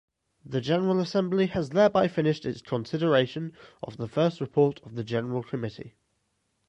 The 0.43 0.61
General 0.61 0.99
Assembly 0.99 1.45
has 1.45 1.69
thereby 1.69 2.07
finished 2.07 2.43
its 2.43 2.63
consideration 2.63 3.53
of 3.83 3.97
the 3.97 4.07
first 4.07 4.41
report 4.41 4.81
of 4.83 4.95
the 4.95 5.03
General 5.03 5.43
Committee. 5.43 5.93